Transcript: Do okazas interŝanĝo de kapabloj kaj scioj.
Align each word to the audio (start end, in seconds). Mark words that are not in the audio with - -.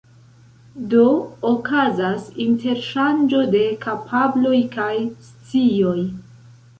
Do 0.93 1.01
okazas 1.49 2.25
interŝanĝo 2.45 3.41
de 3.57 3.61
kapabloj 3.83 4.55
kaj 4.77 4.95
scioj. 5.27 5.95